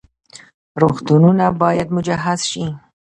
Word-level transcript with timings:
روغتونونه 0.81 1.45
باید 1.61 1.87
مجهز 1.95 2.41
شي 2.51 2.65